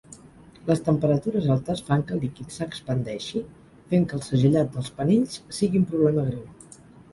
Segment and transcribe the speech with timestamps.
[0.69, 3.43] Les temperatures altes fan que el líquid s"expandeixi,
[3.93, 6.77] fent que el segellat dels panells sigui un problema greu.